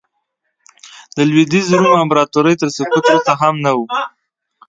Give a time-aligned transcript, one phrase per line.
[1.15, 3.79] د لوېدیځ روم امپراتورۍ تر سقوط وروسته هم نه و